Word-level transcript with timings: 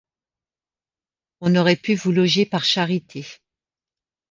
On 1.41 1.55
aurait 1.55 1.75
pu 1.75 1.93
vous 1.93 2.11
loger 2.11 2.47
par 2.47 2.63
charité. 2.65 3.23